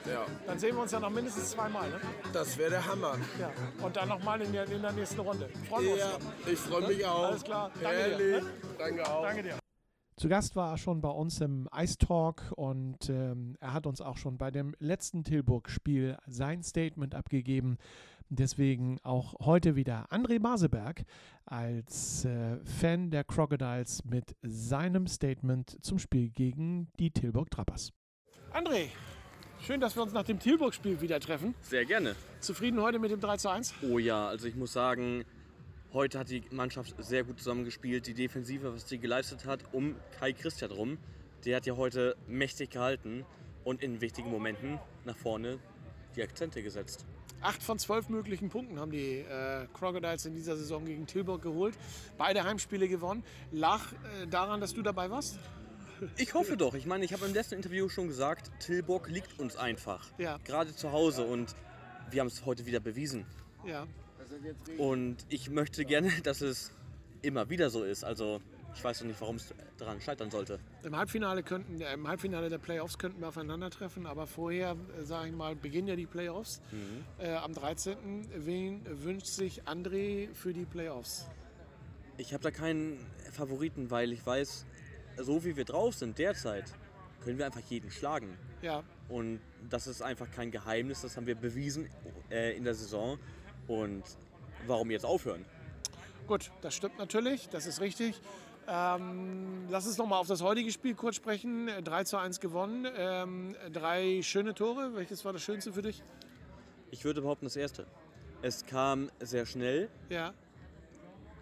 Ja, 0.06 0.26
Dann 0.46 0.60
sehen 0.60 0.76
wir 0.76 0.84
uns 0.84 0.92
ja 0.92 1.00
noch 1.00 1.10
mindestens 1.10 1.50
zweimal. 1.52 1.90
Ne? 1.90 2.00
das 2.32 2.58
wäre 2.58 2.70
der 2.70 2.86
Hammer. 2.86 3.18
Ja. 3.40 3.52
Und 3.84 3.96
dann 3.96 4.08
nochmal 4.08 4.40
in 4.42 4.52
der, 4.52 4.70
in 4.70 4.82
der 4.82 4.92
nächsten 4.92 5.20
Runde. 5.20 5.50
Freuen 5.68 5.86
wir 5.86 5.92
uns. 5.94 6.02
Ja, 6.02 6.52
ich 6.52 6.60
freue 6.60 6.88
mich 6.88 7.06
auch. 7.06 7.24
Alles 7.26 7.44
klar. 7.44 7.72
Danke 7.82 7.98
dir, 7.98 8.04
Herrlich. 8.04 8.44
ne? 8.44 8.50
Danke 8.78 9.10
auch. 9.10 9.24
Danke 9.24 9.44
dir. 9.44 9.58
Zu 10.16 10.30
Gast 10.30 10.56
war 10.56 10.74
er 10.74 10.78
schon 10.78 11.02
bei 11.02 11.10
uns 11.10 11.42
im 11.42 11.68
Ice 11.76 11.98
Talk 11.98 12.44
und 12.56 13.10
ähm, 13.10 13.58
er 13.60 13.74
hat 13.74 13.88
uns 13.88 14.02
auch 14.02 14.18
schon 14.18 14.38
bei 14.38 14.52
dem 14.52 14.76
letzten 14.78 15.24
Tilburg-Spiel 15.24 16.18
sein 16.28 16.62
Statement 16.62 17.16
abgegeben. 17.16 17.80
Deswegen 18.34 18.98
auch 19.04 19.36
heute 19.46 19.76
wieder 19.76 20.08
André 20.10 20.40
Maseberg 20.40 21.04
als 21.44 22.24
äh, 22.24 22.64
Fan 22.64 23.12
der 23.12 23.26
Crocodiles 23.26 24.06
mit 24.06 24.38
seinem 24.42 25.06
Statement 25.08 25.84
zum 25.84 26.00
Spiel 26.00 26.30
gegen 26.30 26.88
die 26.98 27.12
Tilburg 27.12 27.52
Trappers. 27.52 27.92
André, 28.54 28.88
Schön, 29.60 29.82
dass 29.82 29.96
wir 29.96 30.02
uns 30.02 30.14
nach 30.14 30.24
dem 30.24 30.40
Tilburg-Spiel 30.40 31.02
wieder 31.02 31.20
treffen. 31.20 31.54
Sehr 31.62 31.86
gerne. 31.86 32.16
Zufrieden 32.40 32.82
heute 32.82 32.98
mit 32.98 33.12
dem 33.12 33.20
3 33.20 33.38
zu 33.38 33.50
1? 33.50 33.76
Oh 33.84 34.00
ja, 34.00 34.28
also 34.28 34.48
ich 34.48 34.56
muss 34.56 34.74
sagen, 34.74 35.24
heute 35.94 36.18
hat 36.18 36.30
die 36.30 36.42
Mannschaft 36.52 36.96
sehr 36.98 37.26
gut 37.26 37.38
zusammengespielt. 37.38 38.08
Die 38.08 38.16
Defensive, 38.16 38.74
was 38.74 38.90
sie 38.90 38.98
geleistet 38.98 39.46
hat, 39.46 39.60
um 39.74 39.96
Kai 40.18 40.32
Christian 40.32 40.72
rum, 40.72 40.98
der 41.46 41.58
hat 41.58 41.66
ja 41.66 41.76
heute 41.76 42.16
mächtig 42.28 42.72
gehalten 42.72 43.26
und 43.66 43.84
in 43.84 44.00
wichtigen 44.00 44.32
Momenten 44.32 44.80
nach 45.06 45.18
vorne 45.18 45.60
die 46.16 46.24
Akzente 46.24 46.64
gesetzt. 46.64 47.06
Acht 47.42 47.64
von 47.64 47.80
zwölf 47.80 48.08
möglichen 48.10 48.50
Punkten 48.50 48.80
haben 48.80 48.92
die 48.92 49.20
äh, 49.20 49.66
Crocodiles 49.74 50.26
in 50.26 50.36
dieser 50.36 50.56
Saison 50.56 50.86
gegen 50.86 51.08
Tilburg 51.08 51.42
geholt. 51.42 51.76
Beide 52.18 52.44
Heimspiele 52.44 52.88
gewonnen. 52.88 53.24
Lach 53.52 53.92
äh, 53.94 54.28
daran, 54.28 54.62
dass 54.62 54.74
du 54.74 54.84
dabei 54.84 55.10
warst? 55.10 55.40
Ich 56.18 56.34
hoffe 56.34 56.56
doch. 56.56 56.76
Ich 56.76 56.86
meine, 56.86 57.04
ich 57.04 57.14
habe 57.14 57.26
im 57.26 57.34
letzten 57.34 57.56
Interview 57.56 57.90
schon 57.90 58.08
gesagt, 58.08 58.52
Tilburg 58.60 59.10
liegt 59.10 59.40
uns 59.40 59.56
einfach. 59.56 60.08
Ja. 60.18 60.38
Gerade 60.46 60.76
zu 60.76 60.92
Hause 60.92 61.24
und 61.24 61.56
wir 62.12 62.22
haben 62.22 62.28
es 62.28 62.46
heute 62.46 62.66
wieder 62.66 62.80
bewiesen. 62.80 63.26
Ja. 63.66 63.88
Und 64.78 65.18
ich 65.30 65.50
möchte 65.50 65.84
gerne, 65.86 66.12
dass 66.24 66.42
es 66.42 66.72
immer 67.22 67.50
wieder 67.50 67.70
so 67.70 67.84
ist. 67.84 68.04
Also 68.04 68.42
ich 68.74 68.84
weiß 68.84 69.02
noch 69.02 69.08
nicht, 69.08 69.22
warum 69.22 69.36
es 69.36 69.54
daran 69.78 70.00
scheitern 70.00 70.32
sollte. 70.32 70.60
Im 70.84 70.96
Halbfinale, 70.96 71.44
könnten, 71.44 71.82
Im 71.82 72.08
Halbfinale 72.08 72.50
der 72.50 72.58
Playoffs 72.58 72.98
könnten 72.98 73.22
wir 73.22 73.28
aufeinandertreffen, 73.28 74.06
aber 74.06 74.28
vorher, 74.28 74.76
äh, 75.00 75.04
sage 75.04 75.30
ich 75.30 75.36
mal, 75.36 75.56
beginnen 75.56 75.88
ja 75.88 75.96
die 75.96 76.06
Playoffs. 76.06 76.62
Äh, 77.20 77.34
am 77.34 77.54
13. 77.54 78.28
Wen 78.46 78.82
wünscht 79.04 79.28
sich 79.28 79.64
André 79.64 80.34
für 80.34 80.54
die 80.54 80.66
Playoffs? 80.66 81.28
Ich 82.18 82.34
habe 82.34 82.44
da 82.44 82.52
keinen 82.52 83.06
Favoriten, 83.32 83.92
weil 83.92 84.14
ich 84.14 84.26
weiß, 84.26 84.66
so 85.18 85.44
wie 85.44 85.56
wir 85.56 85.66
drauf 85.66 85.96
sind 85.96 86.18
derzeit, 86.18 86.66
können 87.24 87.38
wir 87.38 87.46
einfach 87.46 87.62
jeden 87.62 87.92
schlagen. 87.92 88.38
Ja, 88.62 88.84
Und 89.10 89.40
das 89.70 89.88
ist 89.88 90.02
einfach 90.02 90.30
kein 90.32 90.52
Geheimnis, 90.52 91.02
das 91.02 91.18
haben 91.18 91.26
wir 91.26 91.36
bewiesen 91.36 91.90
äh, 92.30 92.56
in 92.56 92.64
der 92.64 92.76
Saison. 92.76 93.18
Und 93.68 94.04
warum 94.68 94.92
jetzt 94.92 95.06
aufhören? 95.06 95.46
gut, 96.28 96.52
das 96.62 96.76
stimmt 96.76 96.98
natürlich, 96.98 97.50
das 97.50 97.66
ist 97.66 97.82
richtig. 97.82 98.22
Ähm, 98.68 99.66
lass 99.70 99.88
uns 99.88 99.98
noch 99.98 100.08
mal 100.08 100.18
auf 100.18 100.28
das 100.28 100.42
heutige 100.42 100.72
Spiel 100.72 100.96
kurz 100.96 101.16
sprechen. 101.16 101.68
Äh, 101.68 101.82
3 101.84 102.04
zu 102.04 102.18
1 102.18 102.40
gewonnen, 102.40 102.88
ähm, 102.96 103.56
drei 103.74 104.22
schöne 104.22 104.54
Tore. 104.54 104.96
Welches 104.96 105.26
war 105.26 105.34
das 105.34 105.42
Schönste 105.42 105.74
für 105.74 105.82
dich? 105.82 106.04
Ich 106.92 107.04
würde 107.04 107.22
behaupten, 107.22 107.46
das 107.46 107.56
erste. 107.56 107.88
Es 108.42 108.66
kam 108.66 109.10
sehr 109.20 109.46
schnell. 109.46 109.90
Ja, 110.10 110.34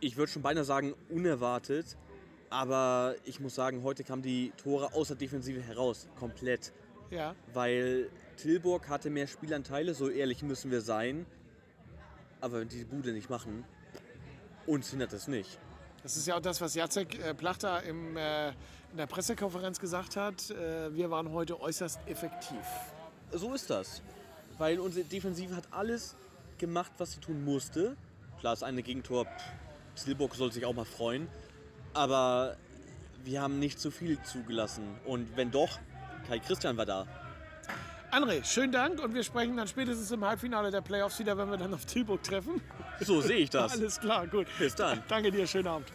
Ich 0.02 0.16
würde 0.18 0.32
schon 0.32 0.42
beinahe 0.42 0.64
sagen, 0.64 0.94
unerwartet. 1.10 1.98
Aber 2.50 3.16
ich 3.26 3.40
muss 3.40 3.54
sagen, 3.56 3.84
heute 3.84 4.04
kamen 4.04 4.22
die 4.24 4.52
Tore 4.58 4.94
aus 4.94 5.10
der 5.10 5.18
Defensive 5.18 5.62
heraus. 5.62 6.08
Komplett. 6.18 6.74
ja. 7.12 7.36
Weil 7.54 8.10
Tilburg 8.38 8.88
hatte 8.90 9.10
mehr 9.10 9.28
Spielanteile, 9.28 9.94
so 9.94 10.10
ehrlich 10.10 10.42
müssen 10.42 10.72
wir 10.72 10.82
sein. 10.82 11.26
Aber 12.42 12.62
wenn 12.62 12.70
die 12.70 12.86
Bude 12.86 13.12
nicht 13.12 13.30
machen, 13.30 13.66
uns 14.66 14.90
hindert 14.92 15.12
es 15.14 15.28
nicht. 15.28 15.60
Das 16.04 16.16
ist 16.16 16.28
ja 16.28 16.38
auch 16.38 16.42
das, 16.42 16.62
was 16.62 16.76
Jacek 16.76 17.20
äh, 17.20 17.34
Plachter 17.34 17.84
im, 17.84 18.16
äh, 18.16 18.50
in 18.50 18.98
der 18.98 19.08
Pressekonferenz 19.08 19.80
gesagt 19.80 20.16
hat. 20.16 20.50
Äh, 20.50 20.96
wir 20.96 21.12
waren 21.12 21.32
heute 21.32 21.60
äußerst 21.60 22.00
effektiv. 22.06 22.66
So 23.32 23.54
ist 23.54 23.70
das. 23.70 24.02
Weil 24.58 24.80
unsere 24.80 25.06
Defensive 25.06 25.56
hat 25.56 25.66
alles 25.72 26.16
gemacht, 26.58 26.92
was 26.98 27.14
sie 27.14 27.20
tun 27.20 27.44
musste. 27.44 27.96
Klar, 28.40 28.54
das 28.54 28.64
eine 28.64 28.84
Gegentor, 28.84 29.26
pff, 29.26 30.04
Tilburg 30.04 30.36
soll 30.36 30.52
sich 30.52 30.66
auch 30.66 30.74
mal 30.74 30.86
freuen. 30.86 31.28
Aber 31.94 32.56
wir 33.24 33.42
haben 33.42 33.60
nicht 33.60 33.80
zu 33.80 33.92
viel 33.92 34.22
zugelassen. 34.24 34.84
Und 35.06 35.36
wenn 35.36 35.52
doch, 35.52 35.80
Kai 36.28 36.40
Christian 36.40 36.78
war 36.78 36.86
da. 36.86 37.08
André, 38.12 38.44
schönen 38.44 38.72
Dank 38.72 39.00
und 39.04 39.14
wir 39.14 39.24
sprechen 39.24 39.56
dann 39.56 39.68
spätestens 39.68 40.10
im 40.10 40.26
Halbfinale 40.26 40.72
der 40.72 40.82
Playoffs 40.82 41.20
wieder, 41.20 41.38
wenn 41.38 41.50
wir 41.52 41.58
dann 41.58 41.74
auf 41.74 41.86
Tilburg 41.86 42.24
treffen. 42.24 42.62
So 43.02 43.22
sehe 43.22 43.38
ich 43.38 43.50
das. 43.50 43.72
Alles 43.72 44.00
klar, 44.00 44.28
gut. 44.28 44.48
Bis 44.58 44.76
dann. 44.76 45.02
Danke 45.08 45.32
dir, 45.32 45.48
schönen 45.48 45.68
Abend. 45.68 45.88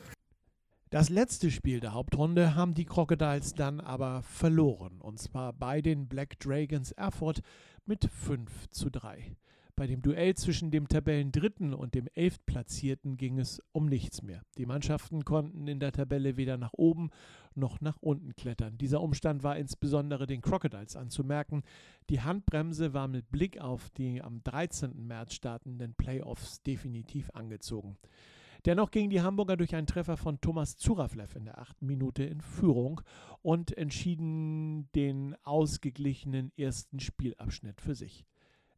Das 0.90 1.08
letzte 1.08 1.50
Spiel 1.50 1.80
der 1.80 1.92
Hauptrunde 1.92 2.54
haben 2.54 2.74
die 2.74 2.84
Crocodiles 2.84 3.54
dann 3.54 3.80
aber 3.80 4.22
verloren. 4.22 5.00
Und 5.00 5.18
zwar 5.18 5.52
bei 5.52 5.82
den 5.82 6.06
Black 6.06 6.38
Dragons 6.38 6.92
Erfurt 6.92 7.40
mit 7.84 8.08
5 8.08 8.70
zu 8.70 8.90
3. 8.90 9.36
Bei 9.76 9.88
dem 9.88 10.02
Duell 10.02 10.34
zwischen 10.36 10.70
dem 10.70 10.86
Tabellendritten 10.86 11.74
und 11.74 11.94
dem 11.94 12.06
Elftplatzierten 12.14 13.16
ging 13.16 13.40
es 13.40 13.60
um 13.72 13.86
nichts 13.86 14.22
mehr. 14.22 14.42
Die 14.56 14.66
Mannschaften 14.66 15.24
konnten 15.24 15.66
in 15.66 15.80
der 15.80 15.90
Tabelle 15.90 16.36
weder 16.36 16.56
nach 16.56 16.74
oben 16.74 17.10
noch 17.56 17.80
nach 17.80 17.96
unten 18.00 18.36
klettern. 18.36 18.78
Dieser 18.78 19.00
Umstand 19.00 19.42
war 19.42 19.56
insbesondere 19.56 20.28
den 20.28 20.42
Crocodiles 20.42 20.94
anzumerken. 20.94 21.64
Die 22.08 22.20
Handbremse 22.20 22.94
war 22.94 23.08
mit 23.08 23.32
Blick 23.32 23.60
auf 23.60 23.90
die 23.90 24.22
am 24.22 24.44
13. 24.44 25.08
März 25.08 25.34
startenden 25.34 25.94
Playoffs 25.94 26.62
definitiv 26.62 27.30
angezogen. 27.30 27.96
Dennoch 28.66 28.92
ging 28.92 29.10
die 29.10 29.22
Hamburger 29.22 29.56
durch 29.56 29.74
einen 29.74 29.88
Treffer 29.88 30.16
von 30.16 30.40
Thomas 30.40 30.76
Zuraflev 30.76 31.34
in 31.34 31.46
der 31.46 31.58
achten 31.58 31.84
Minute 31.84 32.22
in 32.22 32.40
Führung 32.40 33.00
und 33.42 33.76
entschieden 33.76 34.88
den 34.94 35.34
ausgeglichenen 35.42 36.52
ersten 36.56 37.00
Spielabschnitt 37.00 37.80
für 37.80 37.96
sich. 37.96 38.24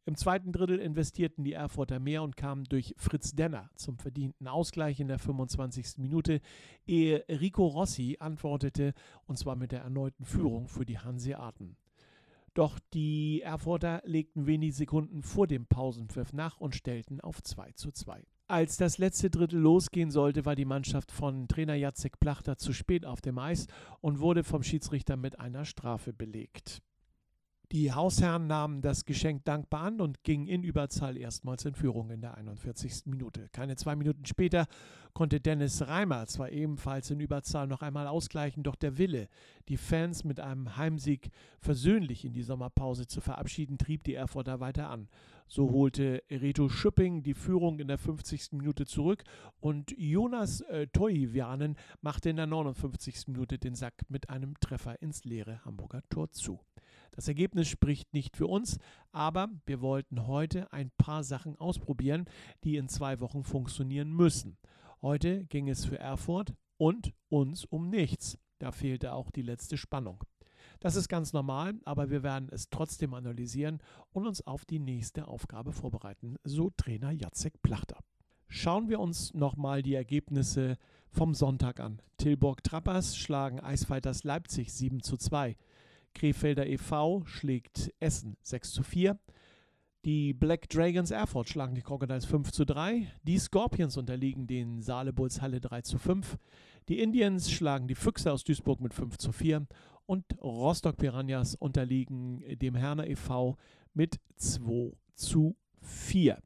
Im 0.07 0.15
zweiten 0.15 0.53
Drittel 0.53 0.79
investierten 0.79 1.43
die 1.43 1.51
Erfurter 1.51 1.99
mehr 1.99 2.23
und 2.23 2.37
kamen 2.37 2.63
durch 2.63 2.95
Fritz 2.97 3.35
Denner 3.35 3.69
zum 3.75 3.97
verdienten 3.97 4.47
Ausgleich 4.47 5.01
in 5.01 5.09
der 5.09 5.19
25. 5.19 5.97
Minute, 5.97 6.39
ehe 6.85 7.25
Rico 7.27 7.67
Rossi 7.67 8.15
antwortete, 8.17 8.93
und 9.25 9.37
zwar 9.37 9.57
mit 9.57 9.73
der 9.73 9.81
erneuten 9.81 10.23
Führung 10.23 10.69
für 10.69 10.85
die 10.85 10.97
Hanseaten. 10.97 11.75
Doch 12.53 12.79
die 12.93 13.41
Erfurter 13.41 14.01
legten 14.05 14.47
wenige 14.47 14.71
Sekunden 14.71 15.23
vor 15.23 15.45
dem 15.45 15.65
Pausenpfiff 15.65 16.31
nach 16.31 16.57
und 16.61 16.73
stellten 16.73 17.19
auf 17.19 17.43
2 17.43 17.73
zu 17.73 17.91
2. 17.91 18.23
Als 18.47 18.77
das 18.77 18.99
letzte 18.99 19.29
Drittel 19.29 19.59
losgehen 19.59 20.09
sollte, 20.09 20.45
war 20.45 20.55
die 20.55 20.63
Mannschaft 20.63 21.11
von 21.11 21.49
Trainer 21.49 21.75
Jacek 21.75 22.17
Plachter 22.21 22.55
zu 22.57 22.71
spät 22.71 23.05
auf 23.05 23.19
dem 23.19 23.37
Eis 23.39 23.67
und 23.99 24.21
wurde 24.21 24.45
vom 24.45 24.63
Schiedsrichter 24.63 25.17
mit 25.17 25.37
einer 25.41 25.65
Strafe 25.65 26.13
belegt. 26.13 26.81
Die 27.73 27.91
Hausherren 27.91 28.47
nahmen 28.47 28.81
das 28.81 29.03
Geschenk 29.03 29.43
dankbar 29.43 29.81
an 29.81 29.99
und 29.99 30.23
gingen 30.23 30.47
in 30.47 30.63
Überzahl 30.63 31.17
erstmals 31.17 31.65
in 31.65 31.75
Führung 31.75 32.11
in 32.11 32.21
der 32.21 32.37
41. 32.37 33.07
Minute. 33.07 33.49
Keine 33.51 33.75
zwei 33.75 33.97
Minuten 33.97 34.25
später 34.25 34.67
konnte 35.13 35.41
Dennis 35.41 35.85
Reimer 35.85 36.27
zwar 36.27 36.49
ebenfalls 36.49 37.11
in 37.11 37.19
Überzahl 37.19 37.67
noch 37.67 37.81
einmal 37.81 38.07
ausgleichen, 38.07 38.63
doch 38.63 38.75
der 38.75 38.97
Wille, 38.97 39.27
die 39.67 39.75
Fans 39.75 40.23
mit 40.23 40.39
einem 40.39 40.77
Heimsieg 40.77 41.29
versöhnlich 41.59 42.23
in 42.23 42.31
die 42.31 42.41
Sommerpause 42.43 43.05
zu 43.05 43.19
verabschieden, 43.19 43.77
trieb 43.77 44.05
die 44.05 44.13
Erfurter 44.13 44.61
weiter 44.61 44.89
an. 44.89 45.09
So 45.49 45.69
holte 45.69 46.23
Reto 46.31 46.69
Schüpping 46.69 47.21
die 47.21 47.33
Führung 47.33 47.79
in 47.79 47.89
der 47.89 47.97
50. 47.97 48.53
Minute 48.53 48.85
zurück 48.85 49.25
und 49.59 49.93
Jonas 49.97 50.61
äh, 50.61 50.87
Toivianen 50.87 51.75
machte 51.99 52.29
in 52.29 52.37
der 52.37 52.47
59. 52.47 53.27
Minute 53.27 53.57
den 53.57 53.75
Sack 53.75 54.05
mit 54.07 54.29
einem 54.29 54.57
Treffer 54.61 55.01
ins 55.01 55.25
leere 55.25 55.65
Hamburger 55.65 56.01
Tor 56.09 56.31
zu. 56.31 56.61
Das 57.17 57.27
Ergebnis 57.27 57.67
spricht 57.67 58.13
nicht 58.13 58.37
für 58.37 58.45
uns, 58.45 58.77
aber 59.11 59.49
wir 59.65 59.81
wollten 59.81 60.27
heute 60.27 60.71
ein 60.71 60.91
paar 60.99 61.23
Sachen 61.23 61.55
ausprobieren, 61.55 62.25
die 62.63 62.77
in 62.77 62.89
zwei 62.89 63.19
Wochen 63.21 63.43
funktionieren 63.43 64.11
müssen. 64.11 64.59
Heute 65.01 65.43
ging 65.45 65.67
es 65.67 65.83
für 65.83 65.97
Erfurt 65.97 66.53
und 66.77 67.15
uns 67.29 67.65
um 67.65 67.89
nichts. 67.89 68.37
Da 68.59 68.71
fehlte 68.71 69.13
auch 69.13 69.31
die 69.31 69.41
letzte 69.41 69.77
Spannung. 69.77 70.23
Das 70.79 70.95
ist 70.95 71.09
ganz 71.09 71.33
normal, 71.33 71.79
aber 71.85 72.11
wir 72.11 72.21
werden 72.21 72.49
es 72.51 72.69
trotzdem 72.69 73.15
analysieren 73.15 73.79
und 74.11 74.27
uns 74.27 74.45
auf 74.45 74.63
die 74.63 74.77
nächste 74.77 75.27
Aufgabe 75.27 75.71
vorbereiten, 75.71 76.35
so 76.43 76.69
Trainer 76.77 77.09
Jacek 77.09 77.63
Plachter. 77.63 77.97
Schauen 78.47 78.89
wir 78.89 78.99
uns 78.99 79.33
nochmal 79.33 79.81
die 79.81 79.95
Ergebnisse 79.95 80.77
vom 81.09 81.33
Sonntag 81.33 81.79
an. 81.79 81.99
Tilburg 82.17 82.63
Trappers 82.63 83.17
schlagen 83.17 83.59
Eisfighters 83.59 84.23
Leipzig 84.23 84.71
7 84.71 85.01
zu 85.01 85.17
2. 85.17 85.57
Krefelder 86.17 86.65
e.V. 86.65 87.23
schlägt 87.25 87.93
Essen 87.99 88.37
6 88.41 88.71
zu 88.71 88.81
4. 88.81 89.19
Die 90.03 90.33
Black 90.33 90.67
Dragons 90.69 91.11
Erfurt 91.11 91.47
schlagen 91.47 91.75
die 91.75 91.83
Crocodiles 91.83 92.25
5 92.25 92.51
zu 92.51 92.65
3. 92.65 93.07
Die 93.21 93.37
Scorpions 93.37 93.97
unterliegen 93.97 94.47
den 94.47 94.81
Saale-Bulls 94.81 95.41
Halle 95.41 95.61
3 95.61 95.81
zu 95.81 95.99
5. 95.99 96.39
Die 96.89 96.99
Indians 97.01 97.51
schlagen 97.51 97.87
die 97.87 97.93
Füchse 97.93 98.31
aus 98.31 98.43
Duisburg 98.43 98.81
mit 98.81 98.95
5 98.95 99.17
zu 99.19 99.31
4. 99.31 99.67
Und 100.07 100.25
Rostock 100.41 100.97
Piranhas 100.97 101.53
unterliegen 101.53 102.43
dem 102.57 102.73
Herner 102.73 103.07
e.V. 103.07 103.55
mit 103.93 104.19
2 104.37 104.93
zu 105.13 105.55
4. 105.81 106.41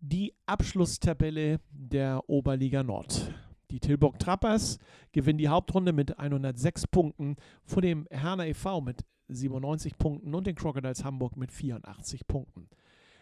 Die 0.00 0.32
Abschlusstabelle 0.46 1.60
der 1.70 2.22
Oberliga 2.30 2.82
Nord. 2.82 3.34
Die 3.74 3.80
Tilburg 3.80 4.20
Trappers 4.20 4.78
gewinnen 5.10 5.38
die 5.38 5.48
Hauptrunde 5.48 5.92
mit 5.92 6.16
106 6.16 6.86
Punkten 6.86 7.34
vor 7.64 7.82
dem 7.82 8.06
Herner 8.08 8.46
e.V. 8.46 8.80
mit 8.80 9.04
97 9.26 9.98
Punkten 9.98 10.32
und 10.32 10.46
den 10.46 10.54
Crocodiles 10.54 11.02
Hamburg 11.02 11.36
mit 11.36 11.50
84 11.50 12.28
Punkten. 12.28 12.68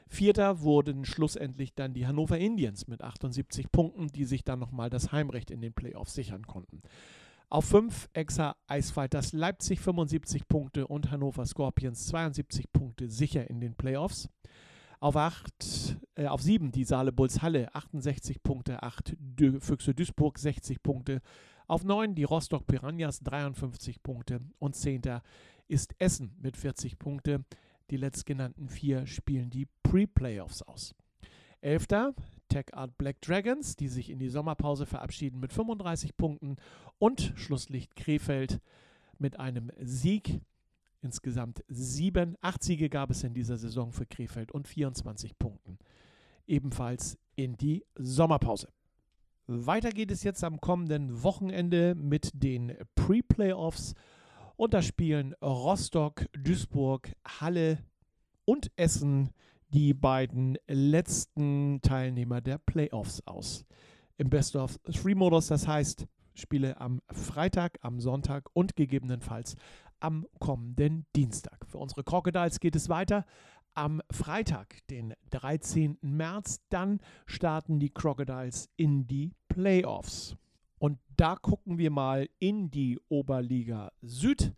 Vierter 0.08 0.60
wurden 0.60 1.06
schlussendlich 1.06 1.72
dann 1.74 1.94
die 1.94 2.06
Hannover 2.06 2.36
Indians 2.36 2.86
mit 2.86 3.00
78 3.00 3.72
Punkten, 3.72 4.08
die 4.08 4.26
sich 4.26 4.44
dann 4.44 4.58
nochmal 4.58 4.90
das 4.90 5.10
Heimrecht 5.10 5.50
in 5.50 5.62
den 5.62 5.72
Playoffs 5.72 6.12
sichern 6.12 6.46
konnten. 6.46 6.82
Auf 7.48 7.64
5 7.64 8.10
Exa 8.12 8.54
Eisfighters 8.66 9.32
Leipzig 9.32 9.80
75 9.80 10.48
Punkte 10.48 10.86
und 10.86 11.10
Hannover 11.10 11.46
Scorpions 11.46 12.08
72 12.08 12.70
Punkte 12.74 13.08
sicher 13.08 13.48
in 13.48 13.62
den 13.62 13.74
Playoffs. 13.74 14.28
Auf 15.02 15.16
8, 15.16 15.98
äh, 16.14 16.26
auf 16.28 16.42
7 16.42 16.70
die 16.70 16.84
Saale 16.84 17.10
Bulls 17.10 17.42
Halle 17.42 17.74
68 17.74 18.40
Punkte, 18.44 18.84
8 18.84 19.16
Dü 19.18 19.58
Füchse 19.58 19.96
Duisburg 19.96 20.38
60 20.38 20.80
Punkte. 20.80 21.22
Auf 21.66 21.82
9 21.82 22.14
die 22.14 22.22
Rostock 22.22 22.68
Piranhas 22.68 23.18
53 23.18 24.00
Punkte 24.04 24.42
und 24.60 24.76
10. 24.76 25.02
ist 25.66 25.96
Essen 25.98 26.36
mit 26.40 26.56
40 26.56 27.00
Punkte. 27.00 27.44
Die 27.90 27.96
letztgenannten 27.96 28.68
vier 28.68 29.04
spielen 29.08 29.50
die 29.50 29.66
Pre-Playoffs 29.82 30.62
aus. 30.62 30.94
11. 31.62 32.14
Tech 32.48 32.66
Art 32.72 32.96
Black 32.96 33.20
Dragons, 33.22 33.74
die 33.74 33.88
sich 33.88 34.08
in 34.08 34.20
die 34.20 34.28
Sommerpause 34.28 34.86
verabschieden 34.86 35.40
mit 35.40 35.52
35 35.52 36.16
Punkten. 36.16 36.58
Und 37.00 37.32
Schlusslicht 37.34 37.96
Krefeld 37.96 38.60
mit 39.18 39.40
einem 39.40 39.72
Sieg. 39.80 40.42
Insgesamt 41.02 41.64
sieben, 41.68 42.36
acht 42.40 42.62
Siege 42.62 42.88
gab 42.88 43.10
es 43.10 43.24
in 43.24 43.34
dieser 43.34 43.56
Saison 43.56 43.92
für 43.92 44.06
Krefeld 44.06 44.52
und 44.52 44.68
24 44.68 45.36
Punkten. 45.36 45.78
Ebenfalls 46.46 47.18
in 47.34 47.56
die 47.56 47.84
Sommerpause. 47.96 48.68
Weiter 49.48 49.90
geht 49.90 50.12
es 50.12 50.22
jetzt 50.22 50.44
am 50.44 50.60
kommenden 50.60 51.24
Wochenende 51.24 51.96
mit 51.96 52.30
den 52.32 52.76
Pre-Playoffs. 52.94 53.94
Und 54.56 54.74
da 54.74 54.82
spielen 54.82 55.34
Rostock, 55.42 56.26
Duisburg, 56.38 57.12
Halle 57.26 57.78
und 58.44 58.70
Essen 58.76 59.30
die 59.70 59.94
beiden 59.94 60.56
letzten 60.68 61.80
Teilnehmer 61.82 62.40
der 62.40 62.58
Playoffs 62.58 63.26
aus. 63.26 63.64
Im 64.18 64.30
Best 64.30 64.54
of 64.54 64.78
Three 64.84 65.16
Modus, 65.16 65.48
das 65.48 65.66
heißt 65.66 66.06
Spiele 66.34 66.80
am 66.80 67.00
Freitag, 67.10 67.78
am 67.82 68.00
Sonntag 68.00 68.48
und 68.52 68.76
gegebenenfalls 68.76 69.56
am 70.02 70.26
kommenden 70.40 71.06
Dienstag. 71.14 71.64
Für 71.66 71.78
unsere 71.78 72.02
Crocodiles 72.02 72.60
geht 72.60 72.76
es 72.76 72.88
weiter. 72.88 73.24
Am 73.74 74.02
Freitag, 74.10 74.86
den 74.90 75.14
13. 75.30 75.98
März, 76.02 76.60
dann 76.68 77.00
starten 77.24 77.78
die 77.78 77.90
Crocodiles 77.90 78.68
in 78.76 79.06
die 79.06 79.32
Playoffs. 79.48 80.36
Und 80.78 80.98
da 81.16 81.36
gucken 81.36 81.78
wir 81.78 81.90
mal 81.90 82.28
in 82.38 82.70
die 82.70 82.98
Oberliga 83.08 83.92
Süd. 84.02 84.52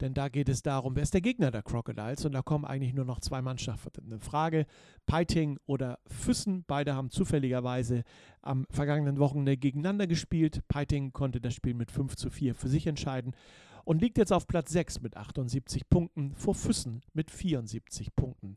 Denn 0.00 0.14
da 0.14 0.28
geht 0.28 0.48
es 0.48 0.62
darum, 0.62 0.96
wer 0.96 1.02
ist 1.02 1.14
der 1.14 1.20
Gegner 1.20 1.50
der 1.50 1.62
Crocodiles? 1.62 2.24
Und 2.24 2.32
da 2.32 2.42
kommen 2.42 2.64
eigentlich 2.64 2.94
nur 2.94 3.04
noch 3.04 3.20
zwei 3.20 3.42
Mannschaften 3.42 4.12
in 4.12 4.20
Frage. 4.20 4.66
Peiting 5.06 5.58
oder 5.66 5.98
Füssen. 6.06 6.64
Beide 6.66 6.94
haben 6.94 7.10
zufälligerweise 7.10 8.04
am 8.40 8.66
vergangenen 8.70 9.18
Wochenende 9.18 9.56
gegeneinander 9.56 10.06
gespielt. 10.06 10.62
Peiting 10.68 11.12
konnte 11.12 11.40
das 11.40 11.54
Spiel 11.54 11.74
mit 11.74 11.90
5 11.90 12.16
zu 12.16 12.30
4 12.30 12.54
für 12.54 12.68
sich 12.68 12.86
entscheiden 12.86 13.34
und 13.84 14.00
liegt 14.00 14.18
jetzt 14.18 14.32
auf 14.32 14.46
Platz 14.46 14.70
6 14.70 15.00
mit 15.00 15.16
78 15.16 15.88
Punkten 15.88 16.34
vor 16.34 16.54
Füssen 16.54 17.02
mit 17.12 17.30
74 17.30 18.14
Punkten. 18.14 18.56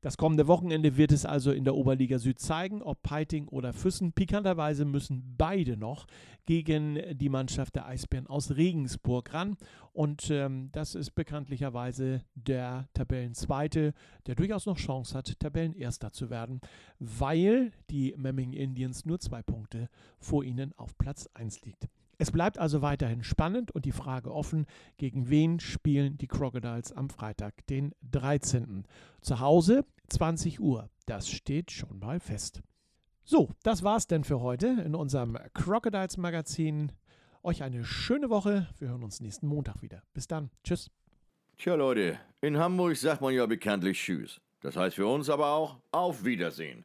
Das 0.00 0.16
kommende 0.16 0.46
Wochenende 0.46 0.96
wird 0.96 1.10
es 1.10 1.26
also 1.26 1.50
in 1.50 1.64
der 1.64 1.74
Oberliga 1.74 2.20
Süd 2.20 2.38
zeigen, 2.38 2.82
ob 2.82 3.02
Peiting 3.02 3.48
oder 3.48 3.72
Füssen. 3.72 4.12
Pikanterweise 4.12 4.84
müssen 4.84 5.34
beide 5.36 5.76
noch 5.76 6.06
gegen 6.46 7.18
die 7.18 7.28
Mannschaft 7.28 7.74
der 7.74 7.86
Eisbären 7.86 8.28
aus 8.28 8.52
Regensburg 8.54 9.34
ran. 9.34 9.56
Und 9.92 10.30
ähm, 10.30 10.68
das 10.70 10.94
ist 10.94 11.16
bekanntlicherweise 11.16 12.22
der 12.36 12.88
Tabellenzweite, 12.94 13.92
der 14.26 14.36
durchaus 14.36 14.66
noch 14.66 14.76
Chance 14.76 15.18
hat, 15.18 15.40
Tabellenerster 15.40 16.12
zu 16.12 16.30
werden, 16.30 16.60
weil 17.00 17.72
die 17.90 18.14
Memming 18.16 18.52
Indians 18.52 19.04
nur 19.04 19.18
zwei 19.18 19.42
Punkte 19.42 19.88
vor 20.20 20.44
ihnen 20.44 20.72
auf 20.78 20.96
Platz 20.96 21.28
1 21.34 21.62
liegt. 21.62 21.88
Es 22.20 22.32
bleibt 22.32 22.58
also 22.58 22.82
weiterhin 22.82 23.22
spannend 23.22 23.70
und 23.70 23.84
die 23.84 23.92
Frage 23.92 24.34
offen, 24.34 24.66
gegen 24.96 25.30
wen 25.30 25.60
spielen 25.60 26.18
die 26.18 26.26
Crocodiles 26.26 26.92
am 26.92 27.10
Freitag, 27.10 27.64
den 27.68 27.94
13. 28.10 28.84
Zu 29.20 29.38
Hause 29.38 29.84
20 30.08 30.58
Uhr. 30.58 30.90
Das 31.06 31.30
steht 31.30 31.70
schon 31.70 32.00
mal 32.00 32.18
fest. 32.18 32.60
So, 33.22 33.50
das 33.62 33.84
war's 33.84 34.08
denn 34.08 34.24
für 34.24 34.40
heute 34.40 34.66
in 34.84 34.96
unserem 34.96 35.38
Crocodiles 35.54 36.16
Magazin. 36.16 36.90
Euch 37.44 37.62
eine 37.62 37.84
schöne 37.84 38.30
Woche. 38.30 38.66
Wir 38.78 38.88
hören 38.88 39.04
uns 39.04 39.20
nächsten 39.20 39.46
Montag 39.46 39.80
wieder. 39.80 40.02
Bis 40.12 40.26
dann. 40.26 40.50
Tschüss. 40.64 40.90
Tja, 41.56 41.76
Leute, 41.76 42.18
in 42.40 42.58
Hamburg 42.58 42.96
sagt 42.96 43.20
man 43.20 43.32
ja 43.32 43.46
bekanntlich 43.46 44.02
Tschüss. 44.02 44.40
Das 44.60 44.76
heißt 44.76 44.96
für 44.96 45.06
uns 45.06 45.30
aber 45.30 45.52
auch 45.52 45.76
Auf 45.92 46.24
Wiedersehen. 46.24 46.84